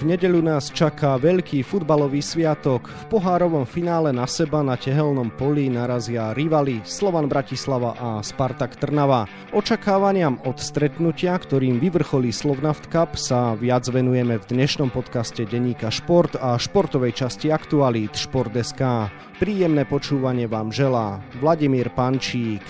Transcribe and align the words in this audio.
V 0.00 0.08
nedeľu 0.08 0.40
nás 0.40 0.72
čaká 0.72 1.20
veľký 1.20 1.60
futbalový 1.60 2.24
sviatok. 2.24 2.88
V 2.88 3.20
pohárovom 3.20 3.68
finále 3.68 4.16
na 4.16 4.24
seba 4.24 4.64
na 4.64 4.72
tehelnom 4.72 5.28
poli 5.28 5.68
narazia 5.68 6.32
rivali 6.32 6.80
Slovan 6.88 7.28
Bratislava 7.28 7.92
a 8.00 8.24
Spartak 8.24 8.80
Trnava. 8.80 9.28
Očakávaniam 9.52 10.40
od 10.48 10.56
stretnutia, 10.56 11.36
ktorým 11.36 11.76
vyvrcholí 11.76 12.32
Slovnaft 12.32 12.88
Cup, 12.88 13.20
sa 13.20 13.52
viac 13.60 13.84
venujeme 13.92 14.40
v 14.40 14.48
dnešnom 14.48 14.88
podcaste 14.88 15.44
Deníka 15.44 15.92
Šport 15.92 16.32
a 16.40 16.56
športovej 16.56 17.20
časti 17.20 17.52
Aktualít 17.52 18.16
Šport.sk. 18.16 19.12
Príjemné 19.36 19.84
počúvanie 19.84 20.48
vám 20.48 20.72
želá 20.72 21.20
Vladimír 21.44 21.92
Pančík. 21.92 22.64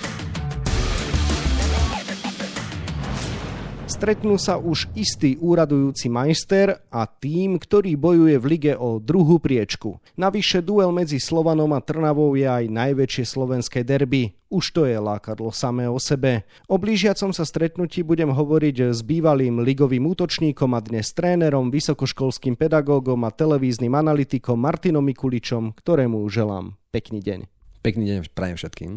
Stretnú 4.01 4.41
sa 4.41 4.57
už 4.57 4.89
istý 4.97 5.37
úradujúci 5.37 6.09
majster 6.09 6.81
a 6.89 7.05
tým, 7.05 7.61
ktorý 7.61 8.01
bojuje 8.01 8.41
v 8.41 8.49
lige 8.49 8.73
o 8.73 8.97
druhú 8.97 9.37
priečku. 9.37 10.01
Navyše 10.17 10.65
duel 10.65 10.89
medzi 10.89 11.21
Slovanom 11.21 11.77
a 11.77 11.85
Trnavou 11.85 12.33
je 12.33 12.49
aj 12.49 12.65
najväčšie 12.73 13.29
slovenské 13.29 13.85
derby. 13.85 14.33
Už 14.49 14.73
to 14.73 14.89
je 14.89 14.97
lákadlo 14.97 15.53
samé 15.53 15.85
o 15.85 16.01
sebe. 16.01 16.49
O 16.65 16.81
blížiacom 16.81 17.37
sa 17.37 17.45
stretnutí 17.45 18.01
budem 18.01 18.33
hovoriť 18.33 18.89
s 18.89 19.05
bývalým 19.05 19.61
ligovým 19.61 20.09
útočníkom 20.09 20.73
a 20.73 20.81
dnes 20.81 21.13
trénerom, 21.13 21.69
vysokoškolským 21.69 22.57
pedagógom 22.57 23.21
a 23.29 23.29
televíznym 23.29 23.93
analytikom 23.93 24.57
Martinom 24.57 25.05
Mikuličom, 25.05 25.77
ktorému 25.77 26.25
želám 26.33 26.73
pekný 26.89 27.21
deň. 27.21 27.53
Pekný 27.85 28.17
deň 28.17 28.33
prajem 28.33 28.57
všetkým. 28.57 28.97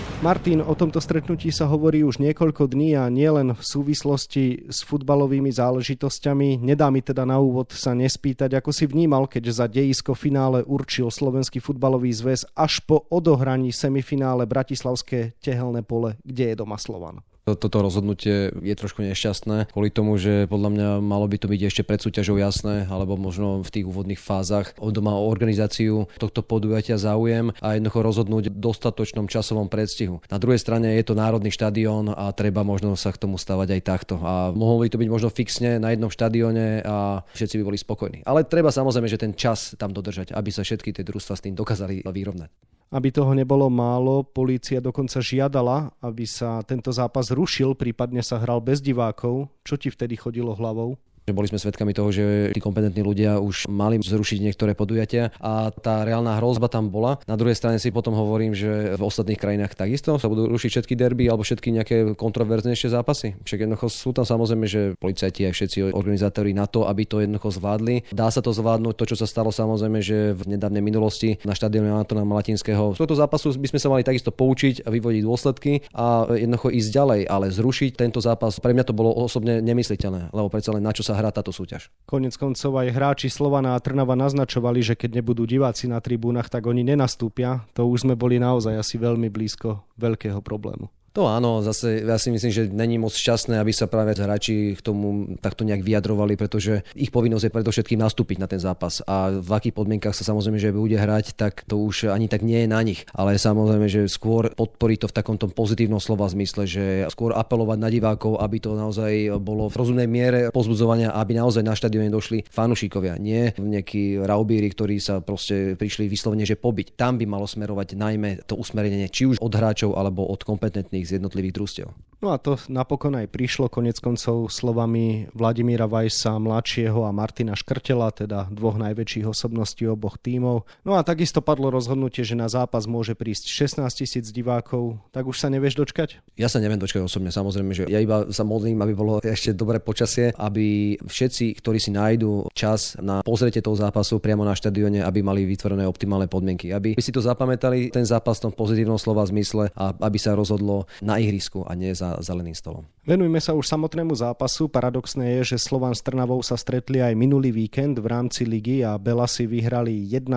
Martin, 0.21 0.61
o 0.61 0.77
tomto 0.77 1.01
stretnutí 1.01 1.49
sa 1.49 1.65
hovorí 1.65 2.05
už 2.05 2.21
niekoľko 2.21 2.69
dní 2.69 2.93
a 2.93 3.09
nielen 3.09 3.57
v 3.57 3.63
súvislosti 3.65 4.69
s 4.69 4.85
futbalovými 4.85 5.49
záležitosťami. 5.49 6.61
Nedá 6.61 6.93
mi 6.93 7.01
teda 7.01 7.25
na 7.25 7.41
úvod 7.41 7.73
sa 7.73 7.97
nespýtať, 7.97 8.53
ako 8.53 8.69
si 8.69 8.85
vnímal, 8.85 9.25
keď 9.25 9.49
za 9.49 9.65
dejisko 9.65 10.13
finále 10.13 10.61
určil 10.61 11.09
Slovenský 11.09 11.57
futbalový 11.57 12.13
zväz 12.13 12.45
až 12.53 12.85
po 12.85 13.01
odohraní 13.09 13.73
semifinále 13.73 14.45
Bratislavské 14.45 15.33
tehelné 15.41 15.81
pole, 15.81 16.21
kde 16.21 16.53
je 16.53 16.55
doma 16.55 16.77
Slovan 16.77 17.25
toto 17.45 17.81
rozhodnutie 17.81 18.53
je 18.53 18.75
trošku 18.77 19.01
nešťastné 19.01 19.73
kvôli 19.73 19.89
tomu, 19.89 20.15
že 20.21 20.45
podľa 20.45 20.69
mňa 20.71 20.87
malo 21.01 21.25
by 21.25 21.37
to 21.41 21.47
byť 21.49 21.61
ešte 21.65 21.81
pred 21.81 21.97
súťažou 21.97 22.37
jasné, 22.37 22.85
alebo 22.85 23.17
možno 23.17 23.65
v 23.65 23.69
tých 23.73 23.85
úvodných 23.89 24.21
fázach 24.21 24.77
od 24.77 24.93
doma 24.93 25.17
o 25.17 25.25
organizáciu 25.25 26.05
tohto 26.21 26.45
podujatia 26.45 27.01
záujem 27.01 27.49
a 27.57 27.77
jednoducho 27.77 27.99
rozhodnúť 28.05 28.53
v 28.53 28.59
dostatočnom 28.61 29.25
časovom 29.25 29.67
predstihu. 29.71 30.21
Na 30.29 30.37
druhej 30.37 30.61
strane 30.61 30.93
je 30.97 31.05
to 31.05 31.17
národný 31.17 31.49
štadión 31.49 32.13
a 32.13 32.29
treba 32.35 32.61
možno 32.61 32.93
sa 32.93 33.09
k 33.09 33.21
tomu 33.21 33.41
stavať 33.41 33.67
aj 33.77 33.81
takto. 33.81 34.15
A 34.21 34.53
mohlo 34.53 34.85
by 34.85 34.93
to 34.93 35.01
byť 35.01 35.09
možno 35.09 35.29
fixne 35.33 35.81
na 35.81 35.93
jednom 35.93 36.13
štadióne 36.13 36.85
a 36.85 37.25
všetci 37.33 37.57
by 37.61 37.63
boli 37.65 37.77
spokojní. 37.81 38.19
Ale 38.27 38.45
treba 38.45 38.69
samozrejme, 38.69 39.09
že 39.09 39.21
ten 39.21 39.33
čas 39.33 39.73
tam 39.81 39.89
dodržať, 39.95 40.35
aby 40.35 40.49
sa 40.53 40.61
všetky 40.61 40.93
tie 40.93 41.07
družstva 41.07 41.33
s 41.33 41.43
tým 41.43 41.57
dokázali 41.57 42.05
vyrovnať. 42.05 42.51
Aby 42.91 43.07
toho 43.15 43.31
nebolo 43.31 43.71
málo, 43.71 44.19
polícia 44.27 44.83
dokonca 44.83 45.23
žiadala, 45.23 45.95
aby 46.03 46.27
sa 46.27 46.59
tento 46.67 46.91
zápas 46.91 47.31
rušil, 47.31 47.71
prípadne 47.71 48.19
sa 48.19 48.35
hral 48.35 48.59
bez 48.59 48.83
divákov. 48.83 49.47
Čo 49.63 49.79
ti 49.79 49.87
vtedy 49.87 50.19
chodilo 50.19 50.51
hlavou? 50.51 50.99
Boli 51.29 51.45
sme 51.45 51.61
svedkami 51.61 51.93
toho, 51.93 52.09
že 52.09 52.25
tí 52.49 52.57
kompetentní 52.57 53.05
ľudia 53.05 53.37
už 53.37 53.69
mali 53.69 54.01
zrušiť 54.01 54.41
niektoré 54.41 54.73
podujatia 54.73 55.29
a 55.37 55.69
tá 55.69 56.01
reálna 56.01 56.41
hrozba 56.41 56.65
tam 56.65 56.89
bola. 56.89 57.21
Na 57.29 57.37
druhej 57.37 57.53
strane 57.53 57.77
si 57.77 57.93
potom 57.93 58.17
hovorím, 58.17 58.57
že 58.57 58.97
v 58.97 59.01
ostatných 59.01 59.37
krajinách 59.37 59.77
takisto 59.77 60.17
sa 60.17 60.27
budú 60.27 60.49
rušiť 60.49 60.69
všetky 60.69 60.93
derby 60.97 61.29
alebo 61.29 61.45
všetky 61.45 61.69
nejaké 61.69 61.95
kontroverznejšie 62.17 62.89
zápasy. 62.89 63.37
Však 63.45 63.69
jednoducho 63.69 63.87
sú 63.93 64.09
tam 64.17 64.25
samozrejme, 64.25 64.65
že 64.65 64.81
policajti 64.97 65.45
aj 65.45 65.53
všetci 65.53 65.77
organizátori 65.93 66.57
na 66.57 66.65
to, 66.65 66.89
aby 66.89 67.05
to 67.05 67.21
jednoducho 67.21 67.53
zvládli. 67.61 68.09
Dá 68.09 68.33
sa 68.33 68.41
to 68.41 68.49
zvládnuť, 68.49 68.93
to 68.97 69.05
čo 69.13 69.15
sa 69.21 69.29
stalo 69.29 69.53
samozrejme, 69.53 70.01
že 70.01 70.33
v 70.33 70.57
nedávnej 70.57 70.81
minulosti 70.81 71.37
na 71.45 71.53
štadióne 71.53 71.93
Antona 71.93 72.25
Malatinského. 72.25 72.97
Z 72.97 73.01
tohto 73.01 73.17
zápasu 73.17 73.53
by 73.55 73.67
sme 73.69 73.79
sa 73.79 73.87
mali 73.93 74.01
takisto 74.01 74.33
poučiť 74.33 74.83
a 74.85 74.89
vyvodiť 74.89 75.21
dôsledky 75.21 75.85
a 75.93 76.25
jednoducho 76.33 76.73
ísť 76.73 76.89
ďalej, 76.89 77.21
ale 77.29 77.53
zrušiť 77.53 77.91
tento 77.93 78.19
zápas 78.23 78.57
pre 78.57 78.73
mňa 78.73 78.87
to 78.87 78.97
bolo 78.97 79.13
osobne 79.13 79.61
nemysliteľné, 79.61 80.33
lebo 80.33 80.47
predsa 80.49 80.73
len 80.73 80.83
na 80.83 80.91
čo 80.91 81.03
sa 81.05 81.10
hrá 81.15 81.31
táto 81.31 81.51
súťaž. 81.51 81.91
Konec 82.07 82.35
koncov 82.35 82.77
aj 82.79 82.93
hráči 82.93 83.27
Slovana 83.31 83.75
a 83.75 83.83
Trnava 83.83 84.15
naznačovali, 84.15 84.83
že 84.83 84.95
keď 84.99 85.21
nebudú 85.21 85.47
diváci 85.47 85.87
na 85.87 85.99
tribúnach, 85.99 86.47
tak 86.47 86.67
oni 86.67 86.83
nenastúpia. 86.83 87.63
To 87.75 87.87
už 87.87 88.07
sme 88.07 88.15
boli 88.19 88.39
naozaj 88.39 88.77
asi 88.77 88.95
veľmi 88.99 89.27
blízko 89.31 89.83
veľkého 89.99 90.39
problému. 90.39 90.91
To 91.11 91.27
áno, 91.27 91.59
zase 91.59 92.07
ja 92.07 92.15
si 92.15 92.31
myslím, 92.31 92.51
že 92.55 92.63
není 92.71 92.95
moc 92.95 93.11
šťastné, 93.11 93.59
aby 93.59 93.75
sa 93.75 93.91
práve 93.91 94.15
hráči 94.15 94.79
k 94.79 94.81
tomu 94.81 95.35
takto 95.43 95.67
nejak 95.67 95.83
vyjadrovali, 95.83 96.39
pretože 96.39 96.87
ich 96.95 97.11
povinnosť 97.11 97.51
je 97.51 97.55
predovšetkým 97.59 97.99
nastúpiť 97.99 98.39
na 98.39 98.47
ten 98.47 98.63
zápas 98.63 99.03
a 99.03 99.27
v 99.35 99.51
akých 99.51 99.75
podmienkach 99.75 100.15
sa 100.15 100.23
samozrejme, 100.23 100.55
že 100.55 100.71
bude 100.71 100.95
hrať, 100.95 101.35
tak 101.35 101.67
to 101.67 101.83
už 101.83 102.15
ani 102.15 102.31
tak 102.31 102.47
nie 102.47 102.63
je 102.63 102.69
na 102.71 102.79
nich. 102.79 103.03
Ale 103.11 103.35
samozrejme, 103.35 103.91
že 103.91 104.07
skôr 104.07 104.55
podporí 104.55 104.95
to 104.95 105.11
v 105.11 105.15
takomto 105.19 105.51
pozitívnom 105.51 105.99
slova 105.99 106.31
zmysle, 106.31 106.63
že 106.63 107.03
skôr 107.11 107.35
apelovať 107.35 107.77
na 107.83 107.91
divákov, 107.91 108.39
aby 108.39 108.63
to 108.63 108.71
naozaj 108.79 109.35
bolo 109.43 109.67
v 109.67 109.75
rozumnej 109.75 110.07
miere 110.07 110.39
pozbudzovania, 110.55 111.11
aby 111.11 111.35
naozaj 111.35 111.59
na 111.59 111.75
štadióne 111.75 112.07
došli 112.07 112.47
fanúšikovia, 112.47 113.19
nie 113.19 113.51
nejakí 113.59 114.15
raubíri, 114.23 114.71
ktorí 114.71 115.03
sa 115.03 115.19
proste 115.19 115.75
prišli 115.75 116.07
vyslovene, 116.07 116.47
že 116.47 116.55
pobiť. 116.55 116.95
Tam 116.95 117.19
by 117.19 117.27
malo 117.27 117.43
smerovať 117.43 117.99
najmä 117.99 118.47
to 118.47 118.55
usmerenie 118.55 119.11
či 119.11 119.27
už 119.27 119.43
od 119.43 119.51
hráčov 119.51 119.99
alebo 119.99 120.23
od 120.23 120.39
kompetentných 120.47 121.00
z 121.05 121.19
jednotlivých 121.19 121.55
družstiev. 121.55 121.89
No 122.21 122.29
a 122.29 122.37
to 122.37 122.53
napokon 122.69 123.17
aj 123.17 123.33
prišlo 123.33 123.65
konec 123.65 123.97
koncov 123.97 124.53
slovami 124.53 125.25
Vladimíra 125.33 125.89
Vajsa 125.89 126.37
mladšieho 126.37 127.01
a 127.01 127.09
Martina 127.09 127.57
Škrtela, 127.57 128.13
teda 128.13 128.45
dvoch 128.53 128.77
najväčších 128.77 129.25
osobností 129.25 129.89
oboch 129.89 130.21
tímov. 130.21 130.69
No 130.85 130.93
a 130.93 131.01
takisto 131.01 131.41
padlo 131.41 131.73
rozhodnutie, 131.73 132.21
že 132.21 132.37
na 132.37 132.45
zápas 132.45 132.85
môže 132.85 133.17
prísť 133.17 133.49
16 133.49 134.05
tisíc 134.05 134.29
divákov. 134.29 135.01
Tak 135.09 135.25
už 135.25 135.41
sa 135.41 135.49
nevieš 135.49 135.81
dočkať? 135.81 136.21
Ja 136.37 136.45
sa 136.45 136.61
neviem 136.61 136.77
dočkať 136.77 137.01
osobne, 137.01 137.33
samozrejme, 137.33 137.73
že 137.73 137.83
ja 137.89 137.97
iba 137.97 138.29
sa 138.29 138.45
modlím, 138.45 138.85
aby 138.85 138.93
bolo 138.93 139.17
ešte 139.25 139.57
dobré 139.57 139.81
počasie, 139.81 140.29
aby 140.37 141.01
všetci, 141.01 141.57
ktorí 141.57 141.81
si 141.81 141.89
nájdú 141.89 142.53
čas 142.53 143.01
na 143.01 143.25
pozrietie 143.25 143.65
toho 143.65 143.73
zápasu 143.73 144.21
priamo 144.21 144.45
na 144.45 144.53
štadióne, 144.53 145.01
aby 145.01 145.25
mali 145.25 145.41
vytvorené 145.49 145.89
optimálne 145.89 146.29
podmienky, 146.29 146.69
aby 146.69 146.93
si 147.01 147.09
to 147.09 147.17
zapamätali, 147.17 147.89
ten 147.89 148.05
zápas 148.05 148.37
v 148.37 148.45
tom 148.45 148.53
pozitívnom 148.53 149.01
slova 149.01 149.25
zmysle 149.25 149.73
a 149.73 149.89
aby 150.05 150.21
sa 150.21 150.37
rozhodlo 150.37 150.85
na 150.99 151.15
ihrisku 151.15 151.63
a 151.63 151.71
nie 151.79 151.95
za 151.95 152.19
zeleným 152.19 152.57
stolom. 152.57 152.83
Venujme 153.01 153.41
sa 153.41 153.57
už 153.57 153.65
samotnému 153.65 154.13
zápasu. 154.13 154.69
Paradoxné 154.69 155.41
je, 155.41 155.57
že 155.57 155.65
Slovan 155.65 155.97
s 155.97 156.05
Trnavou 156.05 156.37
sa 156.45 156.53
stretli 156.53 157.01
aj 157.01 157.17
minulý 157.17 157.49
víkend 157.49 157.97
v 157.97 158.05
rámci 158.05 158.45
ligy 158.45 158.85
a 158.85 159.01
Belasi 159.01 159.49
vyhrali 159.49 160.05
1-0, 160.05 160.29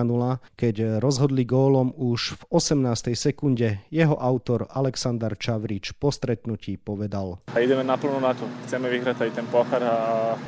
keď 0.57 0.97
rozhodli 0.97 1.45
gólom 1.45 1.93
už 1.93 2.41
v 2.41 2.43
18. 2.49 3.13
sekunde. 3.13 3.85
Jeho 3.93 4.17
autor 4.17 4.65
Aleksandar 4.73 5.37
Čavrič 5.37 5.93
po 5.93 6.09
stretnutí 6.09 6.81
povedal. 6.81 7.37
A 7.53 7.61
ideme 7.61 7.85
naplno 7.85 8.17
na 8.17 8.33
to. 8.33 8.49
Chceme 8.65 8.89
vyhrať 8.89 9.29
aj 9.29 9.31
ten 9.37 9.45
pochar 9.45 9.85
a 9.85 9.95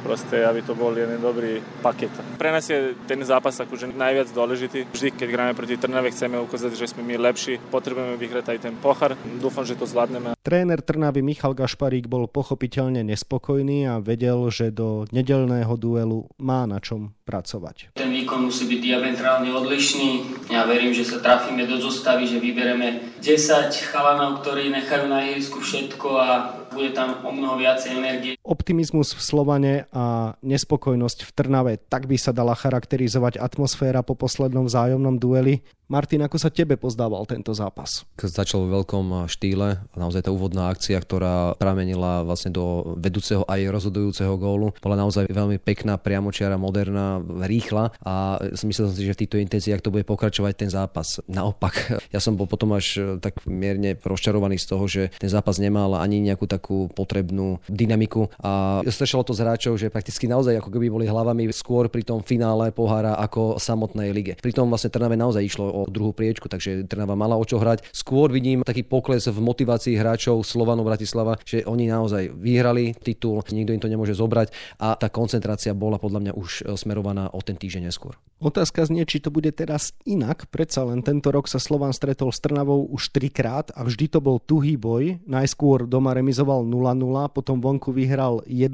proste, 0.02 0.42
aby 0.42 0.66
to 0.66 0.74
bol 0.74 0.90
jeden 0.98 1.22
dobrý 1.22 1.62
paket. 1.86 2.10
Pre 2.42 2.50
nás 2.50 2.66
je 2.66 2.98
ten 3.06 3.22
zápas 3.22 3.54
akože 3.62 3.94
najviac 3.94 4.34
dôležitý. 4.34 4.90
Vždy, 4.90 5.14
keď 5.14 5.28
hráme 5.38 5.54
proti 5.54 5.78
Trnave, 5.78 6.10
chceme 6.10 6.42
ukázať, 6.42 6.74
že 6.74 6.90
sme 6.90 7.06
my 7.06 7.30
lepší. 7.30 7.62
Potrebujeme 7.70 8.18
vyhrať 8.18 8.58
aj 8.58 8.60
ten 8.66 8.74
pochar. 8.82 9.14
Dúfam, 9.38 9.62
že 9.62 9.78
to 9.78 9.86
zvládneme. 9.98 10.30
Tréner 10.46 10.80
Trnavy 10.86 11.26
Michal 11.26 11.58
Gašparík 11.58 12.06
bol 12.06 12.30
pochopiteľne 12.30 13.02
nespokojný 13.02 13.90
a 13.90 13.98
vedel, 13.98 14.46
že 14.54 14.70
do 14.70 15.10
nedelného 15.10 15.74
duelu 15.74 16.30
má 16.38 16.70
na 16.70 16.78
čom 16.78 17.18
pracovať. 17.26 17.98
Ten 17.98 18.14
výkon 18.14 18.46
musí 18.46 18.70
byť 18.70 18.80
diametrálne 18.80 19.50
odlišný. 19.50 20.10
Ja 20.54 20.70
verím, 20.70 20.94
že 20.94 21.04
sa 21.04 21.18
trafíme 21.18 21.66
do 21.66 21.82
zostavy, 21.82 22.30
že 22.30 22.38
vybereme 22.38 23.18
10 23.26 23.74
chalanov, 23.90 24.46
ktorí 24.46 24.70
nechajú 24.70 25.10
na 25.10 25.26
ihrisku 25.26 25.60
všetko 25.60 26.08
a 26.14 26.30
bude 26.72 26.92
tam 26.92 27.22
o 27.24 27.32
mnoho 27.32 27.60
viacej 27.60 27.92
energie. 27.96 28.34
Optimizmus 28.42 29.14
v 29.14 29.22
Slovane 29.22 29.74
a 29.92 30.36
nespokojnosť 30.42 31.20
v 31.28 31.32
Trnave, 31.34 31.74
tak 31.78 32.08
by 32.08 32.18
sa 32.20 32.32
dala 32.32 32.56
charakterizovať 32.56 33.40
atmosféra 33.40 34.04
po 34.04 34.16
poslednom 34.18 34.68
vzájomnom 34.68 35.20
dueli. 35.20 35.64
Martin, 35.88 36.20
ako 36.20 36.36
sa 36.36 36.52
tebe 36.52 36.76
pozdával 36.76 37.24
tento 37.24 37.56
zápas? 37.56 38.04
Začal 38.20 38.68
v 38.68 38.76
veľkom 38.76 39.24
štýle, 39.32 39.88
naozaj 39.96 40.28
tá 40.28 40.36
úvodná 40.36 40.68
akcia, 40.68 41.00
ktorá 41.00 41.56
pramenila 41.56 42.28
vlastne 42.28 42.52
do 42.52 42.92
vedúceho 43.00 43.48
aj 43.48 43.72
rozhodujúceho 43.72 44.36
gólu, 44.36 44.76
bola 44.84 45.00
naozaj 45.00 45.32
veľmi 45.32 45.64
pekná, 45.64 45.96
priamočiara, 45.96 46.60
moderná, 46.60 47.24
rýchla 47.24 47.96
a 48.04 48.36
myslel 48.68 48.92
som 48.92 48.96
si, 49.00 49.08
že 49.08 49.16
v 49.16 49.22
týchto 49.24 49.40
intenciách 49.40 49.80
to 49.80 49.96
bude 49.96 50.04
pokračovať 50.04 50.54
ten 50.60 50.68
zápas. 50.68 51.24
Naopak, 51.24 51.80
ja 52.16 52.20
som 52.20 52.36
bol 52.36 52.52
potom 52.52 52.76
až 52.76 53.16
tak 53.24 53.40
mierne 53.48 53.96
rozčarovaný 53.96 54.60
z 54.60 54.68
toho, 54.68 54.86
že 54.92 55.04
ten 55.16 55.32
zápas 55.32 55.56
nemal 55.56 55.96
ani 55.96 56.20
nejakú 56.20 56.52
takú 56.58 56.90
potrebnú 56.92 57.62
dynamiku 57.70 58.34
a 58.42 58.82
strešalo 58.84 59.24
to 59.24 59.38
z 59.38 59.46
hráčov, 59.46 59.78
že 59.78 59.94
prakticky 59.94 60.26
naozaj 60.26 60.58
ako 60.58 60.74
keby 60.74 60.90
boli 60.90 61.06
hlavami 61.06 61.48
skôr 61.54 61.88
pri 61.88 62.02
tom 62.02 62.26
finále 62.26 62.74
pohára 62.74 63.16
ako 63.22 63.62
samotnej 63.62 64.10
lige. 64.12 64.34
Pritom 64.42 64.68
vlastne 64.68 64.90
Trnave 64.90 65.14
naozaj 65.14 65.46
išlo 65.46 65.70
o 65.70 65.82
druhú 65.86 66.12
priečku, 66.12 66.50
takže 66.50 66.90
Trnava 66.90 67.14
mala 67.14 67.38
o 67.38 67.46
čo 67.46 67.62
hrať. 67.62 67.88
Skôr 67.94 68.34
vidím 68.34 68.66
taký 68.66 68.82
pokles 68.82 69.30
v 69.30 69.38
motivácii 69.38 69.94
hráčov 69.94 70.42
Slovanov 70.42 70.90
Bratislava, 70.90 71.38
že 71.46 71.62
oni 71.64 71.86
naozaj 71.88 72.34
vyhrali 72.34 72.98
titul, 72.98 73.40
nikto 73.54 73.78
im 73.78 73.82
to 73.84 73.92
nemôže 73.92 74.18
zobrať 74.18 74.50
a 74.82 74.96
tá 74.98 75.12
koncentrácia 75.12 75.78
bola 75.78 76.02
podľa 76.02 76.20
mňa 76.24 76.34
už 76.34 76.50
smerovaná 76.80 77.30
o 77.30 77.40
ten 77.44 77.60
týždeň 77.60 77.92
neskôr. 77.92 78.16
Otázka 78.40 78.86
znie, 78.88 79.04
či 79.04 79.18
to 79.18 79.34
bude 79.34 79.50
teraz 79.58 79.98
inak. 80.06 80.48
Predsa 80.54 80.86
len 80.86 81.02
tento 81.02 81.34
rok 81.34 81.50
sa 81.50 81.58
Slovan 81.58 81.92
stretol 81.92 82.30
s 82.30 82.40
Trnavou 82.40 82.86
už 82.88 83.10
trikrát 83.10 83.74
a 83.74 83.84
vždy 83.84 84.14
to 84.14 84.22
bol 84.24 84.38
tuhý 84.40 84.78
boj. 84.80 85.20
Najskôr 85.28 85.90
doma 85.90 86.16
remizoval 86.16 86.47
0-0, 86.48 87.36
potom 87.36 87.60
vonku 87.60 87.92
vyhral 87.92 88.42
1-0, 88.48 88.72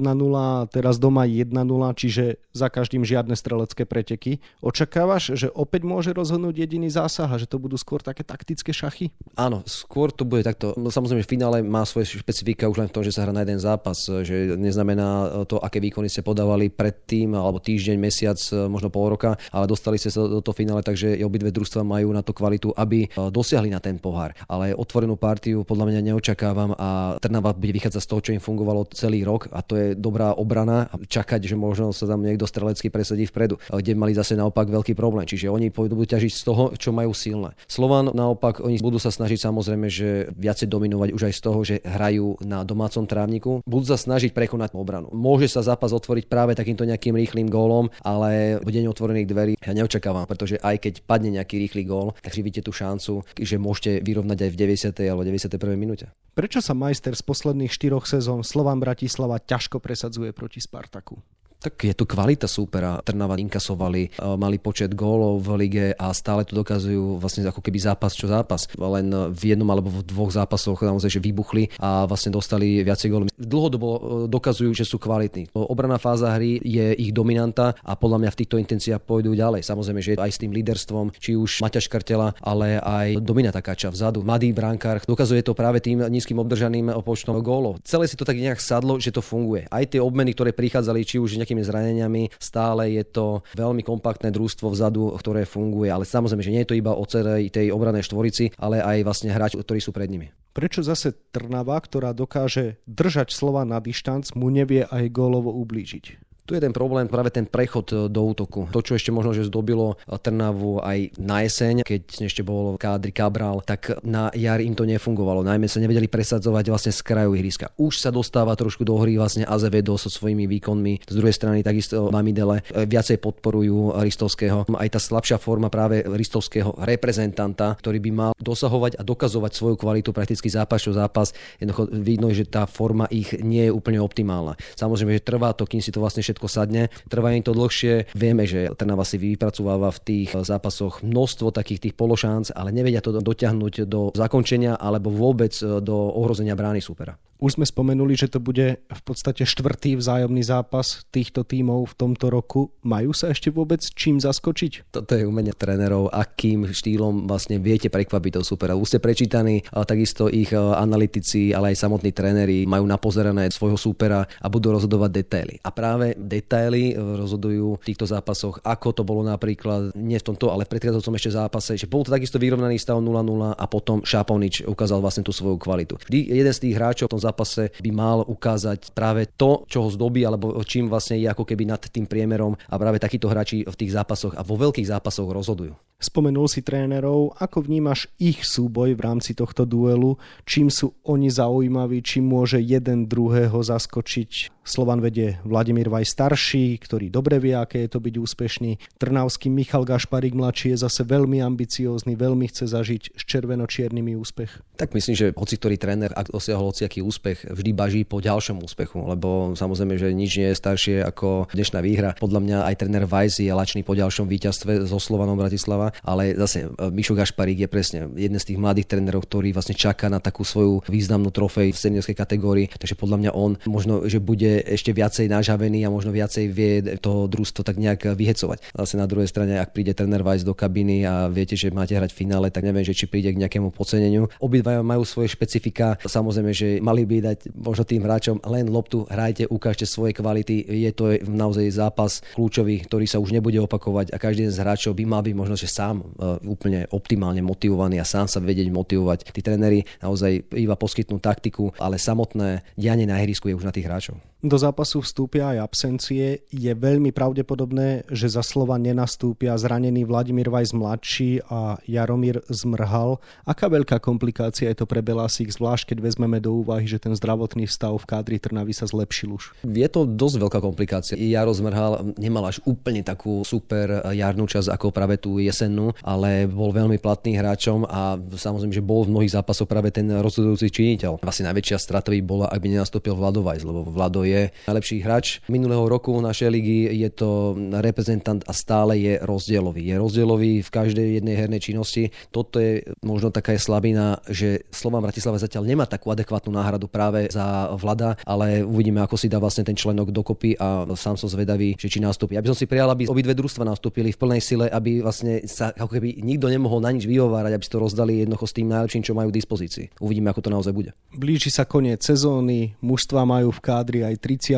teraz 0.70 1.02
doma 1.02 1.26
1-0, 1.26 1.50
čiže 1.98 2.38
za 2.54 2.70
každým 2.70 3.02
žiadne 3.02 3.34
strelecké 3.34 3.82
preteky. 3.82 4.38
Očakávaš, 4.62 5.34
že 5.34 5.50
opäť 5.50 5.82
môže 5.82 6.10
rozhodnúť 6.14 6.62
jediný 6.62 6.86
zásah 6.86 7.26
a 7.26 7.36
že 7.40 7.50
to 7.50 7.58
budú 7.58 7.74
skôr 7.74 7.98
také 7.98 8.22
taktické 8.22 8.70
šachy? 8.70 9.10
Áno, 9.34 9.66
skôr 9.66 10.14
to 10.14 10.22
bude 10.22 10.46
takto. 10.46 10.72
No, 10.78 10.94
samozrejme, 10.94 11.26
v 11.26 11.32
finále 11.34 11.56
má 11.66 11.82
svoje 11.82 12.14
špecifika 12.14 12.70
už 12.70 12.86
len 12.86 12.88
v 12.88 12.94
tom, 12.94 13.02
že 13.02 13.10
sa 13.10 13.26
hrá 13.26 13.34
na 13.34 13.42
jeden 13.42 13.58
zápas, 13.58 13.98
že 14.06 14.54
neznamená 14.54 15.42
to, 15.50 15.58
aké 15.58 15.82
výkony 15.82 16.06
ste 16.06 16.22
podávali 16.22 16.70
predtým, 16.70 17.34
alebo 17.34 17.58
týždeň, 17.58 17.96
mesiac, 17.98 18.38
možno 18.70 18.92
pol 18.92 19.10
roka, 19.10 19.34
ale 19.50 19.66
dostali 19.66 19.98
ste 19.98 20.14
sa 20.14 20.22
do 20.22 20.38
toho 20.38 20.54
finále, 20.54 20.84
takže 20.84 21.18
obidve 21.24 21.50
družstva 21.50 21.82
majú 21.82 22.12
na 22.12 22.20
to 22.20 22.36
kvalitu, 22.36 22.70
aby 22.76 23.06
e, 23.06 23.08
dosiahli 23.32 23.72
na 23.72 23.80
ten 23.80 23.96
pohár. 23.96 24.36
Ale 24.46 24.76
otvorenú 24.76 25.16
partiu 25.16 25.64
podľa 25.64 25.90
mňa 25.90 26.00
neočakávam 26.12 26.76
a 26.76 27.16
Trnava 27.18 27.56
bude 27.64 27.72
vychádzať 27.72 28.02
z 28.04 28.10
toho, 28.12 28.20
čo 28.20 28.30
im 28.36 28.44
fungovalo 28.44 28.84
celý 28.92 29.24
rok 29.24 29.48
a 29.48 29.64
to 29.64 29.72
je 29.80 29.88
dobrá 29.96 30.36
obrana. 30.36 30.92
Čakať, 30.92 31.48
že 31.48 31.56
možno 31.56 31.96
sa 31.96 32.04
tam 32.04 32.20
niekto 32.20 32.44
strelecky 32.44 32.92
presadí 32.92 33.24
vpredu, 33.24 33.56
e, 33.56 33.80
kde 33.80 33.96
mali 33.96 34.12
zase 34.12 34.36
naopak 34.36 34.68
veľký 34.68 34.92
problém. 34.92 35.24
Čiže 35.24 35.48
oni 35.48 35.72
budú 35.72 36.04
ťažiť 36.04 36.28
z 36.28 36.42
toho, 36.44 36.64
čo 36.76 36.92
majú 36.92 37.16
silné. 37.16 37.56
Slovan 37.64 38.12
naopak, 38.12 38.60
oni 38.60 38.76
budú 38.84 39.00
sa 39.00 39.08
snažiť 39.08 39.48
samozrejme, 39.48 39.88
že 39.88 40.28
viacej 40.36 40.68
dominovať 40.68 41.16
už 41.16 41.22
aj 41.32 41.34
z 41.34 41.40
toho, 41.40 41.58
že 41.64 41.76
hrajú 41.80 42.36
na 42.44 42.60
domácom 42.68 43.08
trávniku. 43.08 43.64
Budú 43.64 43.88
sa 43.88 43.96
snažiť 43.96 44.36
prekonať 44.36 44.76
obranu. 44.76 45.08
Môže 45.16 45.48
sa 45.48 45.64
zápas 45.64 45.94
otvoriť 45.94 46.28
práve 46.28 46.52
takýmto 46.52 46.84
nejakým 46.84 47.16
rýchlým 47.16 47.48
gólom, 47.48 47.88
ale 48.04 48.60
v 48.60 48.70
deň 48.74 48.92
dverí 49.24 49.54
ja 49.62 49.72
neočakávam, 49.72 50.26
pretože 50.26 50.60
aj 50.60 50.82
keď 50.82 50.94
padne 51.06 51.30
nejaký 51.32 51.56
rýchly 51.56 51.86
gól, 51.86 52.12
tak 52.20 52.34
vidíte 52.36 52.66
tú 52.66 52.74
šancu, 52.74 53.22
že 53.38 53.56
môžete 53.56 54.02
vyrovnať 54.02 54.38
aj 54.44 54.50
v 54.50 54.56
90. 54.58 55.08
alebo 55.08 55.22
91. 55.22 55.78
minúte. 55.78 56.10
Prečo 56.34 56.58
sa 56.58 56.74
majster 56.74 57.14
z 57.14 57.22
posledných 57.22 57.70
štyroch 57.70 58.10
sezón 58.10 58.42
Slovan 58.42 58.82
Bratislava 58.82 59.38
ťažko 59.38 59.78
presadzuje 59.78 60.34
proti 60.34 60.58
Spartaku? 60.58 61.22
Tak 61.64 61.80
je 61.80 61.96
tu 61.96 62.04
kvalita 62.04 62.44
súpera. 62.44 63.00
Trnava 63.00 63.40
inkasovali, 63.40 64.12
e, 64.12 64.36
mali 64.36 64.60
počet 64.60 64.92
gólov 64.92 65.40
v 65.40 65.48
lige 65.64 65.86
a 65.96 66.12
stále 66.12 66.44
tu 66.44 66.52
dokazujú 66.52 67.16
vlastne 67.16 67.48
ako 67.48 67.64
keby 67.64 67.80
zápas 67.80 68.12
čo 68.12 68.28
zápas. 68.28 68.68
Len 68.76 69.08
v 69.32 69.56
jednom 69.56 69.72
alebo 69.72 69.88
v 69.88 70.04
dvoch 70.04 70.28
zápasoch 70.28 70.84
naozaj, 70.84 71.08
že 71.08 71.24
vybuchli 71.24 71.72
a 71.80 72.04
vlastne 72.04 72.36
dostali 72.36 72.84
viacej 72.84 73.08
gólov. 73.08 73.32
Dlhodobo 73.40 73.88
e, 73.88 74.00
dokazujú, 74.28 74.76
že 74.76 74.84
sú 74.84 75.00
kvalitní. 75.00 75.48
Obraná 75.56 75.96
fáza 75.96 76.28
hry 76.36 76.60
je 76.60 76.92
ich 77.00 77.16
dominanta 77.16 77.72
a 77.80 77.96
podľa 77.96 78.20
mňa 78.20 78.30
v 78.36 78.38
týchto 78.44 78.60
intenciách 78.60 79.00
pôjdu 79.00 79.32
ďalej. 79.32 79.64
Samozrejme, 79.64 80.00
že 80.04 80.20
aj 80.20 80.30
s 80.36 80.40
tým 80.44 80.52
líderstvom, 80.52 81.16
či 81.16 81.32
už 81.32 81.64
Maťa 81.64 81.80
Škartela, 81.80 82.36
ale 82.44 82.76
aj 82.76 83.24
Domina 83.24 83.48
Takáča 83.48 83.88
vzadu, 83.88 84.20
mladý 84.20 84.52
brankár. 84.52 85.00
Dokazuje 85.08 85.40
to 85.40 85.56
práve 85.56 85.80
tým 85.80 86.04
nízkym 86.04 86.36
obdržaným 86.36 86.92
počtom 87.00 87.40
gólov. 87.40 87.80
Celé 87.88 88.04
si 88.04 88.20
to 88.20 88.28
tak 88.28 88.36
nejak 88.36 88.60
sadlo, 88.60 89.00
že 89.00 89.14
to 89.14 89.24
funguje. 89.24 89.64
Aj 89.72 89.86
tie 89.88 90.02
obmeny, 90.02 90.36
ktoré 90.36 90.52
prichádzali, 90.52 91.06
či 91.06 91.16
už 91.16 91.40
nejaký 91.40 91.53
nejakými 91.54 91.62
zraneniami. 91.62 92.22
Stále 92.42 92.90
je 92.98 93.04
to 93.06 93.46
veľmi 93.54 93.86
kompaktné 93.86 94.34
družstvo 94.34 94.74
vzadu, 94.74 95.14
ktoré 95.14 95.46
funguje, 95.46 95.88
ale 95.88 96.02
samozrejme, 96.02 96.42
že 96.42 96.50
nie 96.52 96.62
je 96.66 96.70
to 96.74 96.78
iba 96.78 96.90
o 96.90 97.04
celej 97.06 97.54
tej 97.54 97.70
obranej 97.70 98.02
štvorici, 98.10 98.50
ale 98.58 98.82
aj 98.82 99.06
vlastne 99.06 99.30
hráči, 99.30 99.62
ktorí 99.62 99.78
sú 99.78 99.94
pred 99.94 100.10
nimi. 100.10 100.34
Prečo 100.54 100.86
zase 100.86 101.10
Trnava, 101.34 101.74
ktorá 101.82 102.14
dokáže 102.14 102.78
držať 102.86 103.34
slova 103.34 103.66
na 103.66 103.82
dištanc, 103.82 104.38
mu 104.38 104.54
nevie 104.54 104.86
aj 104.86 105.10
gólovo 105.10 105.50
ublížiť? 105.50 106.23
Tu 106.44 106.60
je 106.60 106.60
ten 106.60 106.76
problém, 106.76 107.08
práve 107.08 107.32
ten 107.32 107.48
prechod 107.48 107.88
e, 107.88 107.96
do 108.12 108.20
útoku. 108.20 108.68
To, 108.68 108.84
čo 108.84 108.92
ešte 108.92 109.08
možno, 109.08 109.32
že 109.32 109.48
zdobilo 109.48 109.96
e, 109.96 110.12
Trnavu 110.20 110.76
aj 110.84 111.16
na 111.16 111.40
jeseň, 111.40 111.88
keď 111.88 112.28
ešte 112.28 112.44
bol 112.44 112.76
kádry 112.76 113.16
Cabral, 113.16 113.64
tak 113.64 113.96
na 114.04 114.28
jar 114.36 114.60
im 114.60 114.76
to 114.76 114.84
nefungovalo. 114.84 115.40
Najmä 115.40 115.64
sa 115.72 115.80
nevedeli 115.80 116.04
presadzovať 116.04 116.68
vlastne 116.68 116.92
z 116.92 117.00
kraju 117.00 117.32
ihriska. 117.32 117.72
Už 117.80 117.96
sa 117.96 118.12
dostáva 118.12 118.52
trošku 118.60 118.84
do 118.84 118.92
hry 119.00 119.16
vlastne 119.16 119.48
Azevedo 119.48 119.96
so 119.96 120.12
svojimi 120.12 120.44
výkonmi. 120.44 121.08
Z 121.08 121.16
druhej 121.16 121.32
strany 121.32 121.64
takisto 121.64 122.12
Mamidele 122.12 122.60
e, 122.60 122.84
viacej 122.84 123.24
podporujú 123.24 123.96
Ristovského. 124.04 124.68
Aj 124.68 124.88
tá 124.92 125.00
slabšia 125.00 125.40
forma 125.40 125.72
práve 125.72 126.04
Ristovského 126.04 126.76
reprezentanta, 126.76 127.72
ktorý 127.80 128.04
by 128.04 128.10
mal 128.12 128.32
dosahovať 128.36 129.00
a 129.00 129.02
dokazovať 129.02 129.56
svoju 129.56 129.80
kvalitu 129.80 130.12
prakticky 130.12 130.52
zápas 130.52 130.84
čo 130.84 130.92
zápas. 130.92 131.32
Jednoducho 131.56 131.88
vidno, 131.88 132.28
že 132.36 132.44
tá 132.44 132.68
forma 132.68 133.08
ich 133.08 133.32
nie 133.40 133.64
je 133.64 133.72
úplne 133.72 133.96
optimálna. 134.04 134.60
Samozrejme, 134.76 135.16
že 135.16 135.24
trvá 135.24 135.56
to, 135.56 135.64
kým 135.64 135.80
si 135.80 135.88
to 135.88 136.04
vlastne 136.04 136.33
všetko 136.34 136.50
sadne. 136.50 136.90
Trvá 137.06 137.30
im 137.38 137.46
to 137.46 137.54
dlhšie. 137.54 138.10
Vieme, 138.18 138.42
že 138.44 138.74
Trnava 138.74 139.06
si 139.06 139.22
vypracováva 139.22 139.94
v 139.94 140.02
tých 140.02 140.34
zápasoch 140.34 141.06
množstvo 141.06 141.54
takých 141.54 141.88
tých 141.88 141.94
pološánc, 141.94 142.50
ale 142.50 142.74
nevedia 142.74 142.98
to 142.98 143.14
dotiahnuť 143.14 143.86
do 143.86 144.10
zakončenia 144.10 144.74
alebo 144.74 145.14
vôbec 145.14 145.54
do 145.62 145.96
ohrozenia 146.18 146.58
brány 146.58 146.82
supera. 146.82 147.14
Už 147.44 147.60
sme 147.60 147.68
spomenuli, 147.68 148.16
že 148.16 148.32
to 148.32 148.40
bude 148.40 148.80
v 148.80 149.02
podstate 149.04 149.44
štvrtý 149.44 150.00
vzájomný 150.00 150.40
zápas 150.40 151.04
týchto 151.12 151.44
tímov 151.44 151.92
v 151.92 151.94
tomto 152.00 152.32
roku. 152.32 152.72
Majú 152.80 153.12
sa 153.12 153.36
ešte 153.36 153.52
vôbec 153.52 153.84
čím 153.84 154.16
zaskočiť? 154.16 154.88
Toto 154.88 155.12
je 155.12 155.28
umenie 155.28 155.52
trénerov, 155.52 156.08
akým 156.08 156.72
štýlom 156.72 157.28
vlastne 157.28 157.60
viete 157.60 157.92
prekvapiť 157.92 158.40
toho 158.40 158.48
supera. 158.48 158.72
Už 158.72 158.96
ste 158.96 159.04
prečítaní, 159.04 159.60
takisto 159.84 160.32
ich 160.32 160.56
analytici, 160.56 161.52
ale 161.52 161.76
aj 161.76 161.84
samotní 161.84 162.16
tréneri 162.16 162.64
majú 162.64 162.88
napozerané 162.88 163.52
svojho 163.52 163.76
súpera 163.76 164.24
a 164.24 164.48
budú 164.48 164.72
rozhodovať 164.72 165.10
detaily. 165.12 165.60
A 165.60 165.68
práve 165.68 166.16
detaily 166.16 166.96
e, 166.96 167.04
rozhodujú 167.20 167.76
v 167.76 167.84
týchto 167.84 168.08
zápasoch, 168.08 168.64
ako 168.64 168.96
to 168.96 169.02
bolo 169.04 169.20
napríklad, 169.20 169.92
nie 169.92 170.16
v 170.16 170.32
tomto, 170.32 170.48
ale 170.48 170.64
v 170.64 170.80
predchádzajúcom 170.80 171.16
ešte 171.20 171.36
zápase, 171.36 171.76
že 171.76 171.84
bol 171.84 172.08
to 172.08 172.16
takisto 172.16 172.40
vyrovnaný 172.40 172.80
stav 172.80 173.04
0-0 173.04 173.52
a 173.52 173.64
potom 173.68 174.00
Šapovnič 174.00 174.64
ukázal 174.64 175.04
vlastne 175.04 175.28
tú 175.28 175.36
svoju 175.36 175.60
kvalitu. 175.60 176.00
Vždy 176.08 176.40
jeden 176.40 176.54
z 176.56 176.62
tých 176.64 176.80
hráčov 176.80 177.12
v 177.12 177.12
tom 177.12 177.20
zápase 177.20 177.33
by 177.82 177.90
mal 177.90 178.22
ukázať 178.24 178.94
práve 178.94 179.26
to, 179.34 179.66
čo 179.66 179.84
ho 179.84 179.88
zdobí, 179.90 180.22
alebo 180.22 180.54
čím 180.64 180.88
vlastne 180.88 181.18
je 181.18 181.28
ako 181.28 181.44
keby 181.44 181.68
nad 181.68 181.82
tým 181.82 182.06
priemerom 182.06 182.54
a 182.54 182.74
práve 182.78 183.02
takíto 183.02 183.26
hráči 183.26 183.66
v 183.66 183.78
tých 183.78 183.92
zápasoch 183.92 184.38
a 184.38 184.46
vo 184.46 184.56
veľkých 184.56 184.88
zápasoch 184.88 185.28
rozhodujú. 185.28 185.74
Spomenul 186.02 186.50
si 186.50 186.60
trénerov, 186.60 187.38
ako 187.38 187.64
vnímaš 187.64 188.10
ich 188.20 188.42
súboj 188.44 188.92
v 188.92 189.00
rámci 189.00 189.32
tohto 189.32 189.64
duelu, 189.64 190.20
čím 190.44 190.68
sú 190.68 190.92
oni 191.06 191.32
zaujímaví, 191.32 192.02
čím 192.02 192.28
môže 192.28 192.58
jeden 192.60 193.08
druhého 193.08 193.56
zaskočiť. 193.62 194.52
Slovan 194.64 195.04
vedie 195.04 195.36
Vladimír 195.44 195.92
Vaj 195.92 196.08
starší, 196.08 196.80
ktorý 196.80 197.12
dobre 197.12 197.36
vie, 197.36 197.52
aké 197.52 197.84
je 197.84 197.92
to 197.92 198.00
byť 198.00 198.14
úspešný. 198.16 198.72
Trnavský 198.96 199.52
Michal 199.52 199.84
Gašparík 199.84 200.32
mladší 200.32 200.72
je 200.72 200.88
zase 200.88 201.04
veľmi 201.04 201.44
ambiciózny, 201.44 202.16
veľmi 202.16 202.48
chce 202.48 202.72
zažiť 202.72 203.12
s 203.12 203.22
červeno-čiernymi 203.28 204.16
úspech. 204.16 204.64
Tak 204.80 204.96
myslím, 204.96 205.14
že 205.14 205.26
hoci 205.36 205.60
ktorý 205.60 205.76
tréner, 205.76 206.16
ak 206.16 206.32
dosiahol 206.32 206.72
hociaký 206.72 207.04
úspech, 207.04 207.44
vždy 207.44 207.70
baží 207.76 208.02
po 208.08 208.24
ďalšom 208.24 208.64
úspechu, 208.64 209.04
lebo 209.04 209.52
samozrejme, 209.52 210.00
že 210.00 210.16
nič 210.16 210.32
nie 210.40 210.48
je 210.48 210.56
staršie 210.56 210.96
ako 211.04 211.52
dnešná 211.52 211.84
výhra. 211.84 212.16
Podľa 212.16 212.40
mňa 212.40 212.58
aj 212.72 212.74
tréner 212.80 213.04
Vajs 213.04 213.44
je 213.44 213.52
lačný 213.52 213.84
po 213.84 213.92
ďalšom 213.92 214.24
víťazstve 214.24 214.88
so 214.88 214.96
Slovanom 214.96 215.36
Bratislava 215.36 215.83
Bratislava, 215.84 215.92
ale 216.04 216.36
zase 216.36 216.58
e, 216.64 216.90
Mišo 216.90 217.14
Gašparík 217.16 217.66
je 217.66 217.68
presne 217.68 217.98
jeden 218.16 218.38
z 218.38 218.44
tých 218.52 218.58
mladých 218.60 218.88
trénerov, 218.88 219.26
ktorý 219.28 219.52
vlastne 219.52 219.76
čaká 219.76 220.08
na 220.08 220.20
takú 220.20 220.46
svoju 220.46 220.84
významnú 220.88 221.28
trofej 221.28 221.72
v 221.72 221.78
seniorskej 221.78 222.16
kategórii, 222.16 222.66
takže 222.72 222.96
podľa 222.96 223.16
mňa 223.20 223.30
on 223.34 223.56
možno, 223.68 224.06
že 224.08 224.20
bude 224.22 224.64
ešte 224.64 224.94
viacej 224.94 225.28
nažavený 225.28 225.84
a 225.84 225.92
možno 225.92 226.14
viacej 226.14 226.44
vie 226.48 226.72
to 227.00 227.26
družstvo 227.28 227.66
tak 227.66 227.76
nejak 227.80 228.16
vyhecovať. 228.16 228.72
Zase 228.72 228.94
na 228.96 229.08
druhej 229.08 229.28
strane, 229.28 229.58
ak 229.60 229.74
príde 229.74 229.92
tréner 229.92 230.24
Weiss 230.24 230.46
do 230.46 230.54
kabiny 230.56 231.04
a 231.04 231.28
viete, 231.28 231.58
že 231.58 231.74
máte 231.74 231.96
hrať 231.96 232.12
v 232.14 232.20
finále, 232.24 232.46
tak 232.48 232.64
neviem, 232.64 232.86
že 232.86 232.96
či 232.96 233.10
príde 233.10 233.32
k 233.32 233.40
nejakému 233.40 233.74
podceneniu. 233.74 234.30
Obidvaja 234.38 234.84
majú 234.84 235.02
svoje 235.04 235.32
špecifika. 235.32 235.98
Samozrejme, 236.04 236.52
že 236.54 236.78
mali 236.80 237.04
by 237.04 237.34
dať 237.34 237.38
možno 237.56 237.82
tým 237.84 238.04
hráčom 238.04 238.36
len 238.44 238.68
loptu, 238.70 239.08
hrajte, 239.08 239.48
ukážte 239.50 239.88
svoje 239.88 240.14
kvality. 240.14 240.64
Je 240.64 240.90
to 240.94 241.16
naozaj 241.24 241.66
zápas 241.74 242.22
kľúčový, 242.36 242.84
ktorý 242.86 243.06
sa 243.08 243.18
už 243.18 243.34
nebude 243.34 243.58
opakovať 243.58 244.14
a 244.14 244.20
každý 244.20 244.46
z 244.54 244.60
hráčov 244.62 244.94
by 244.94 245.04
mal 245.08 245.22
byť 245.24 245.34
možno, 245.34 245.58
že 245.58 245.66
sám 245.74 245.98
e, 245.98 246.04
úplne 246.46 246.86
optimálne 246.94 247.42
motivovaný 247.42 247.98
a 247.98 248.06
sám 248.06 248.30
sa 248.30 248.38
vedieť 248.38 248.70
motivovať. 248.70 249.34
Tí 249.34 249.42
tréneri 249.42 249.82
naozaj 249.98 250.54
iba 250.54 250.78
poskytnú 250.78 251.18
taktiku, 251.18 251.74
ale 251.82 251.98
samotné 251.98 252.62
dianie 252.78 253.10
na 253.10 253.18
ihrisku 253.18 253.50
je 253.50 253.58
už 253.58 253.66
na 253.66 253.74
tých 253.74 253.90
hráčov. 253.90 254.22
Do 254.44 254.60
zápasu 254.60 255.00
vstúpia 255.00 255.56
aj 255.56 255.72
absencie. 255.72 256.44
Je 256.52 256.68
veľmi 256.68 257.16
pravdepodobné, 257.16 258.04
že 258.12 258.28
za 258.28 258.44
slova 258.44 258.76
nenastúpia 258.76 259.56
zranený 259.56 260.04
Vladimír 260.04 260.52
Vajs 260.52 260.76
mladší 260.76 261.40
a 261.48 261.80
Jaromír 261.88 262.44
Zmrhal. 262.52 263.16
Aká 263.48 263.72
veľká 263.72 264.04
komplikácia 264.04 264.68
je 264.68 264.76
to 264.76 264.84
pre 264.84 265.00
Belasík, 265.00 265.48
zvlášť 265.48 265.96
keď 265.96 265.98
vezmeme 266.04 266.44
do 266.44 266.60
úvahy, 266.60 266.84
že 266.84 267.00
ten 267.00 267.16
zdravotný 267.16 267.64
stav 267.64 267.96
v 267.96 268.04
kádri 268.04 268.36
Trnavy 268.36 268.76
sa 268.76 268.84
zlepšil 268.84 269.32
už? 269.32 269.56
Je 269.64 269.88
to 269.88 270.04
dosť 270.04 270.36
veľká 270.36 270.60
komplikácia. 270.60 271.16
Jaro 271.16 271.56
Zmrhal 271.56 272.12
nemal 272.20 272.44
až 272.44 272.60
úplne 272.68 273.00
takú 273.00 273.48
super 273.48 274.04
jarnú 274.12 274.44
časť 274.44 274.76
ako 274.76 274.92
práve 274.92 275.16
tú 275.16 275.40
jesennú, 275.64 275.96
ale 276.04 276.44
bol 276.44 276.68
veľmi 276.68 277.00
platný 277.00 277.40
hráčom 277.40 277.88
a 277.88 278.20
samozrejme, 278.20 278.76
že 278.76 278.84
bol 278.84 279.08
v 279.08 279.16
mnohých 279.16 279.40
zápasoch 279.40 279.64
práve 279.64 279.88
ten 279.88 280.04
rozhodujúci 280.12 280.68
činiteľ. 280.68 281.24
Asi 281.24 281.40
najväčšia 281.40 281.80
strata 281.80 282.12
by 282.12 282.20
bola, 282.20 282.46
ak 282.52 282.60
by 282.60 282.68
nenastúpil 282.76 283.16
Vlado 283.16 283.40
Vajs, 283.40 283.64
lebo 283.64 283.88
Vlado 283.88 284.20
je 284.22 284.34
je 284.34 284.42
najlepší 284.66 284.96
hráč 285.00 285.26
minulého 285.46 285.86
roku 285.86 286.18
našej 286.18 286.50
ligy, 286.50 286.90
je 286.90 287.10
to 287.14 287.54
reprezentant 287.78 288.42
a 288.50 288.52
stále 288.52 288.98
je 288.98 289.14
rozdielový. 289.22 289.86
Je 289.86 289.96
rozdielový 289.98 290.52
v 290.66 290.70
každej 290.70 291.22
jednej 291.22 291.38
hernej 291.38 291.62
činnosti. 291.62 292.10
Toto 292.34 292.58
je 292.58 292.82
možno 293.06 293.30
taká 293.30 293.54
slabina, 293.54 294.18
že 294.26 294.66
Slovan 294.74 295.06
Bratislava 295.06 295.38
zatiaľ 295.38 295.70
nemá 295.70 295.86
takú 295.86 296.10
adekvátnu 296.10 296.50
náhradu 296.50 296.90
práve 296.90 297.30
za 297.30 297.70
Vlada, 297.78 298.18
ale 298.26 298.66
uvidíme, 298.66 298.98
ako 299.04 299.14
si 299.14 299.30
dá 299.30 299.38
vlastne 299.38 299.62
ten 299.62 299.78
členok 299.78 300.10
dokopy 300.10 300.58
a 300.58 300.88
sám 300.98 301.14
som 301.14 301.30
zvedavý, 301.30 301.78
že 301.78 301.86
či 301.86 302.02
nastúpi. 302.02 302.34
Aby 302.34 302.50
som 302.50 302.58
si 302.58 302.66
prijal, 302.66 302.90
aby 302.90 303.06
obidve 303.06 303.36
družstva 303.38 303.62
nastúpili 303.62 304.10
v 304.10 304.18
plnej 304.18 304.42
sile, 304.42 304.66
aby 304.66 305.04
vlastne 305.04 305.46
sa 305.54 305.70
ako 305.70 305.94
keby 305.94 306.20
nikto 306.20 306.50
nemohol 306.50 306.82
na 306.82 306.90
nič 306.90 307.06
vyhovárať, 307.06 307.54
aby 307.54 307.64
si 307.64 307.72
to 307.72 307.78
rozdali 307.78 308.26
jednoducho 308.26 308.46
s 308.50 308.56
tým 308.56 308.68
najlepším, 308.68 309.02
čo 309.06 309.14
majú 309.14 309.30
k 309.30 309.38
dispozícii. 309.38 309.86
Uvidíme, 310.02 310.34
ako 310.34 310.42
to 310.42 310.50
naozaj 310.50 310.74
bude. 310.74 310.90
Blíži 311.14 311.54
sa 311.54 311.62
koniec 311.62 312.02
sezóny, 312.02 312.74
mužstva 312.82 313.22
majú 313.22 313.54
v 313.54 313.62
kádri 313.62 314.00
aj 314.02 314.18
30 314.18 314.54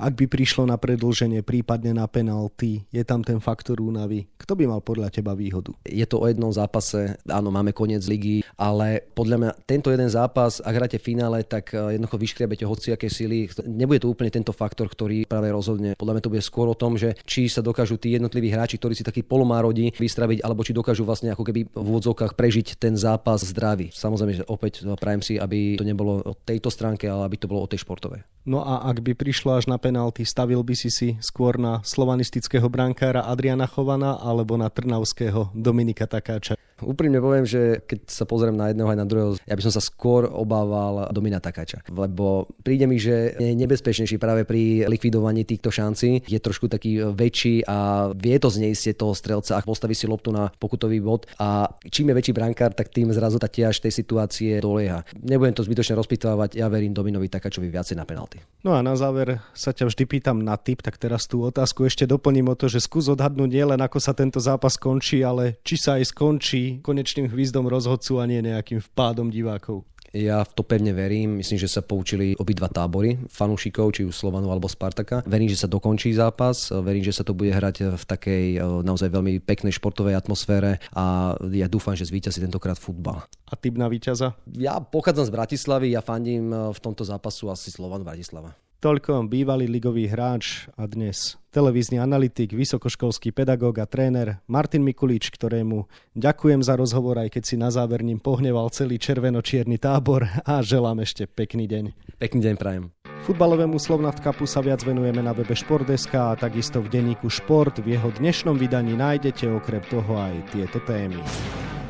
ak 0.00 0.12
by 0.16 0.26
prišlo 0.26 0.64
na 0.64 0.80
predlženie, 0.80 1.44
prípadne 1.44 1.92
na 1.92 2.08
penalty, 2.08 2.88
je 2.88 3.02
tam 3.04 3.20
ten 3.20 3.38
faktor 3.38 3.78
únavy. 3.78 4.26
Kto 4.40 4.56
by 4.56 4.64
mal 4.64 4.80
podľa 4.80 5.12
teba 5.12 5.36
výhodu? 5.36 5.76
Je 5.84 6.02
to 6.08 6.24
o 6.24 6.26
jednom 6.26 6.50
zápase, 6.50 7.20
áno, 7.28 7.52
máme 7.52 7.76
koniec 7.76 8.02
ligy, 8.08 8.40
ale 8.56 9.04
podľa 9.12 9.36
mňa 9.36 9.50
tento 9.68 9.92
jeden 9.92 10.08
zápas, 10.08 10.64
ak 10.64 10.74
hráte 10.74 10.96
v 10.96 11.06
finále, 11.14 11.44
tak 11.44 11.76
eh, 11.76 12.00
jednoducho 12.00 12.16
vyškriebete 12.16 12.64
hociaké 12.64 13.12
sily. 13.12 13.52
Nebude 13.68 14.02
to 14.02 14.08
úplne 14.08 14.32
tento 14.32 14.56
faktor, 14.56 14.88
ktorý 14.88 15.28
práve 15.28 15.52
rozhodne. 15.52 15.94
Podľa 15.94 16.14
mňa 16.18 16.24
to 16.24 16.32
bude 16.32 16.44
skôr 16.44 16.66
o 16.72 16.78
tom, 16.78 16.96
že 16.96 17.14
či 17.28 17.46
sa 17.52 17.60
dokážu 17.60 18.00
tí 18.00 18.16
jednotliví 18.16 18.48
hráči, 18.48 18.80
ktorí 18.80 18.96
si 18.96 19.04
takí 19.04 19.20
polomárodí 19.20 19.92
vystraviť, 20.00 20.40
alebo 20.40 20.64
či 20.64 20.72
dokážu 20.72 21.04
vlastne 21.04 21.36
ako 21.36 21.44
keby 21.44 21.68
v 21.68 21.86
úvodzovkách 21.92 22.32
prežiť 22.32 22.80
ten 22.80 22.96
zápas 22.96 23.44
zdraví. 23.44 23.92
Samozrejme, 23.92 24.40
že 24.40 24.48
opäť 24.48 24.88
prajem 24.96 25.20
si, 25.20 25.36
aby 25.36 25.76
to 25.76 25.84
nebolo 25.84 26.24
o 26.24 26.32
tejto 26.32 26.72
stránke, 26.72 27.04
ale 27.04 27.28
aby 27.28 27.36
to 27.36 27.46
bolo 27.46 27.62
o 27.62 27.70
tej 27.70 27.84
športovej. 27.84 28.24
No 28.48 28.64
a 28.64 28.88
ak 28.88 29.04
by 29.04 29.12
prišlo 29.12 29.52
až 29.52 29.68
na 29.68 29.76
penalty, 29.76 30.24
stavil 30.24 30.64
by 30.64 30.72
si 30.72 30.88
si 30.88 31.08
skôr 31.20 31.60
na 31.60 31.84
slovanistického 31.84 32.72
brankára 32.72 33.28
Adriana 33.28 33.68
Chovana 33.68 34.16
alebo 34.16 34.56
na 34.56 34.72
trnavského 34.72 35.52
Dominika 35.52 36.08
Takáča? 36.08 36.56
Úprimne 36.80 37.20
poviem, 37.20 37.44
že 37.44 37.84
keď 37.84 38.08
sa 38.08 38.24
pozriem 38.24 38.56
na 38.56 38.72
jedného 38.72 38.88
aj 38.88 38.98
na 38.98 39.04
druhého, 39.04 39.36
ja 39.44 39.52
by 39.56 39.62
som 39.68 39.72
sa 39.72 39.84
skôr 39.84 40.24
obával 40.24 41.12
Domina 41.12 41.36
Takáča. 41.36 41.84
Lebo 41.92 42.48
príde 42.64 42.88
mi, 42.88 42.96
že 42.96 43.36
je 43.36 43.52
nebezpečnejší 43.52 44.16
práve 44.16 44.48
pri 44.48 44.88
likvidovaní 44.88 45.44
týchto 45.44 45.68
šancí. 45.68 46.24
Je 46.24 46.40
trošku 46.40 46.72
taký 46.72 47.04
väčší 47.12 47.68
a 47.68 48.10
vie 48.16 48.36
to 48.40 48.48
znieť 48.48 48.96
toho 48.96 49.12
strelca, 49.12 49.60
ak 49.60 49.68
postaví 49.68 49.92
si 49.92 50.08
loptu 50.08 50.32
na 50.32 50.48
pokutový 50.56 51.04
bod. 51.04 51.28
A 51.36 51.68
čím 51.92 52.12
je 52.12 52.16
väčší 52.16 52.32
brankár, 52.32 52.72
tak 52.72 52.88
tým 52.88 53.12
zrazu 53.12 53.36
tá 53.36 53.46
tiež 53.46 53.76
tej 53.84 53.92
situácie 53.92 54.64
dolieha. 54.64 55.04
Nebudem 55.20 55.52
to 55.52 55.66
zbytočne 55.66 56.00
rozpýtovať, 56.00 56.56
ja 56.56 56.72
verím 56.72 56.96
Dominovi 56.96 57.28
Takáčovi 57.28 57.68
viacej 57.68 58.00
na 58.00 58.08
penalty. 58.08 58.29
No 58.60 58.76
a 58.76 58.84
na 58.84 58.92
záver 58.92 59.40
sa 59.56 59.72
ťa 59.72 59.88
vždy 59.88 60.04
pýtam 60.04 60.44
na 60.44 60.52
tip, 60.60 60.84
tak 60.84 61.00
teraz 61.00 61.24
tú 61.24 61.40
otázku 61.48 61.88
ešte 61.88 62.04
doplním 62.04 62.52
o 62.52 62.58
to, 62.58 62.68
že 62.68 62.84
skús 62.84 63.08
odhadnúť 63.08 63.48
nielen 63.48 63.80
ako 63.80 63.96
sa 63.96 64.12
tento 64.12 64.36
zápas 64.36 64.76
končí, 64.76 65.24
ale 65.24 65.56
či 65.64 65.80
sa 65.80 65.96
aj 65.96 66.12
skončí 66.12 66.84
konečným 66.84 67.32
hvizdom 67.32 67.64
rozhodcu 67.64 68.20
a 68.20 68.28
nie 68.28 68.44
nejakým 68.44 68.84
vpádom 68.92 69.32
divákov. 69.32 69.88
Ja 70.10 70.42
v 70.42 70.52
to 70.58 70.66
pevne 70.66 70.90
verím. 70.90 71.38
Myslím, 71.38 71.62
že 71.62 71.70
sa 71.70 71.86
poučili 71.86 72.34
obidva 72.34 72.66
tábory 72.66 73.18
fanúšikov, 73.30 73.94
či 73.94 74.02
už 74.02 74.14
Slovanu 74.14 74.50
alebo 74.50 74.66
Spartaka. 74.66 75.22
Verím, 75.22 75.46
že 75.46 75.58
sa 75.58 75.70
dokončí 75.70 76.10
zápas. 76.10 76.74
Verím, 76.74 77.06
že 77.06 77.14
sa 77.14 77.22
to 77.22 77.30
bude 77.30 77.54
hrať 77.54 77.94
v 77.94 78.04
takej 78.04 78.44
eh, 78.58 78.62
naozaj 78.62 79.06
veľmi 79.06 79.38
peknej 79.42 79.70
športovej 79.70 80.18
atmosfére 80.18 80.82
a 80.90 81.34
ja 81.54 81.70
dúfam, 81.70 81.94
že 81.94 82.10
zvíťazí 82.10 82.42
tentokrát 82.42 82.78
futbal. 82.78 83.22
A 83.50 83.54
typ 83.54 83.78
na 83.78 83.86
víťaza? 83.86 84.34
Ja 84.58 84.82
pochádzam 84.82 85.30
z 85.30 85.34
Bratislavy, 85.34 85.94
ja 85.94 86.02
fandím 86.02 86.50
eh, 86.50 86.58
v 86.74 86.78
tomto 86.82 87.06
zápasu 87.06 87.46
asi 87.50 87.70
Slovan 87.70 88.02
Bratislava. 88.02 88.69
Toľko 88.80 89.28
bývalý 89.28 89.68
ligový 89.68 90.08
hráč 90.08 90.64
a 90.72 90.88
dnes 90.88 91.36
televízny 91.52 92.00
analytik, 92.00 92.56
vysokoškolský 92.56 93.28
pedagóg 93.28 93.76
a 93.76 93.84
tréner 93.84 94.40
Martin 94.48 94.80
Mikulič, 94.80 95.28
ktorému 95.36 95.84
ďakujem 96.16 96.64
za 96.64 96.80
rozhovor, 96.80 97.20
aj 97.20 97.28
keď 97.28 97.42
si 97.44 97.60
na 97.60 97.68
záver 97.68 98.00
ním 98.00 98.16
pohneval 98.16 98.72
celý 98.72 98.96
červeno-čierny 98.96 99.76
tábor 99.76 100.24
a 100.48 100.64
želám 100.64 101.04
ešte 101.04 101.28
pekný 101.28 101.68
deň. 101.68 101.84
Pekný 102.16 102.40
deň 102.40 102.54
prajem. 102.56 102.84
Futbalovému 103.28 103.76
Slovnavtkapu 103.76 104.48
sa 104.48 104.64
viac 104.64 104.80
venujeme 104.80 105.20
na 105.20 105.36
webe 105.36 105.52
Šport.sk 105.52 106.16
a 106.16 106.32
takisto 106.40 106.80
v 106.80 106.88
denníku 106.88 107.28
Šport. 107.28 107.84
V 107.84 108.00
jeho 108.00 108.08
dnešnom 108.16 108.56
vydaní 108.56 108.96
nájdete 108.96 109.44
okrem 109.60 109.84
toho 109.92 110.16
aj 110.16 110.56
tieto 110.56 110.80
témy. 110.88 111.20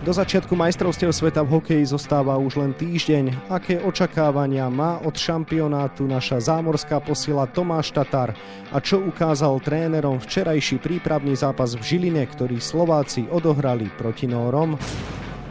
Do 0.01 0.17
začiatku 0.17 0.57
majstrovstiev 0.57 1.13
sveta 1.13 1.45
v 1.45 1.61
hokeji 1.61 1.85
zostáva 1.85 2.33
už 2.41 2.57
len 2.57 2.73
týždeň. 2.73 3.53
Aké 3.53 3.85
očakávania 3.85 4.65
má 4.73 4.97
od 5.05 5.13
šampionátu 5.13 6.09
naša 6.09 6.41
zámorská 6.41 7.05
posila 7.05 7.45
Tomáš 7.45 7.93
Tatar 7.93 8.33
a 8.73 8.81
čo 8.81 8.97
ukázal 9.05 9.61
trénerom 9.61 10.17
včerajší 10.17 10.81
prípravný 10.81 11.37
zápas 11.37 11.77
v 11.77 11.85
Žiline, 11.85 12.25
ktorý 12.25 12.65
Slováci 12.65 13.29
odohrali 13.29 13.93
proti 13.93 14.25
Nórom? 14.25 14.81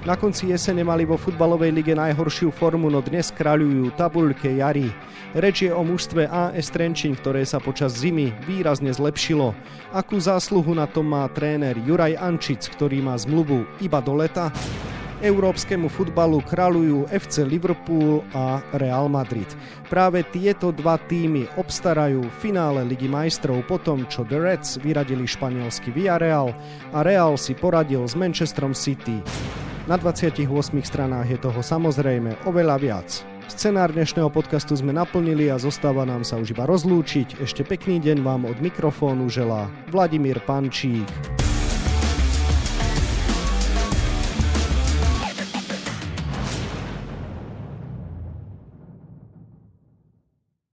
Na 0.07 0.15
konci 0.15 0.47
jesene 0.47 0.79
mali 0.87 1.03
vo 1.03 1.19
futbalovej 1.19 1.75
lige 1.75 1.91
najhoršiu 1.91 2.55
formu, 2.55 2.87
no 2.87 3.03
dnes 3.03 3.35
kráľujú 3.35 3.91
tabuľke 3.99 4.47
jary. 4.47 4.87
Reč 5.35 5.67
je 5.67 5.75
o 5.75 5.83
mužstve 5.83 6.23
AS 6.23 6.71
Trenčín, 6.71 7.19
ktoré 7.19 7.43
sa 7.43 7.59
počas 7.59 7.99
zimy 7.99 8.31
výrazne 8.47 8.95
zlepšilo. 8.95 9.51
Akú 9.91 10.15
zásluhu 10.15 10.71
na 10.71 10.87
tom 10.87 11.11
má 11.11 11.27
tréner 11.35 11.75
Juraj 11.83 12.15
Ančic, 12.15 12.71
ktorý 12.71 13.03
má 13.03 13.19
zmluvu 13.19 13.67
iba 13.83 13.99
do 13.99 14.15
leta? 14.15 14.47
Európskemu 15.19 15.91
futbalu 15.91 16.39
kráľujú 16.47 17.11
FC 17.11 17.43
Liverpool 17.43 18.23
a 18.31 18.63
Real 18.79 19.11
Madrid. 19.11 19.51
Práve 19.91 20.23
tieto 20.31 20.71
dva 20.71 20.95
týmy 20.95 21.43
obstarajú 21.59 22.23
finále 22.39 22.87
Ligy 22.87 23.11
majstrov 23.11 23.67
po 23.67 23.75
tom, 23.75 24.07
čo 24.07 24.23
The 24.23 24.39
Reds 24.39 24.79
vyradili 24.79 25.27
španielský 25.27 25.91
Villarreal 25.91 26.55
a 26.95 27.03
Real 27.03 27.35
si 27.35 27.51
poradil 27.51 28.07
s 28.07 28.15
Manchesterom 28.15 28.71
City. 28.71 29.19
Na 29.89 29.97
28 29.97 30.45
stranách 30.85 31.33
je 31.33 31.39
toho 31.41 31.65
samozrejme 31.65 32.45
oveľa 32.45 32.77
viac. 32.77 33.09
Scenár 33.49 33.89
dnešného 33.89 34.29
podcastu 34.29 34.77
sme 34.77 34.93
naplnili 34.93 35.49
a 35.49 35.57
zostáva 35.57 36.05
nám 36.05 36.21
sa 36.21 36.37
už 36.37 36.53
iba 36.53 36.69
rozlúčiť. 36.69 37.41
Ešte 37.41 37.65
pekný 37.65 37.97
deň 37.97 38.21
vám 38.21 38.45
od 38.45 38.61
mikrofónu 38.61 39.33
želá 39.33 39.65
Vladimír 39.89 40.45
Pančík. 40.45 41.09